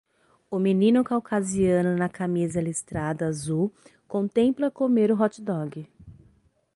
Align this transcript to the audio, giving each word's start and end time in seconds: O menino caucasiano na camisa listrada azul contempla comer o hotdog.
O 0.49 0.57
menino 0.57 1.03
caucasiano 1.03 1.95
na 1.95 2.09
camisa 2.09 2.59
listrada 2.59 3.27
azul 3.27 3.71
contempla 4.07 4.71
comer 4.79 5.09
o 5.11 5.15
hotdog. 5.21 5.85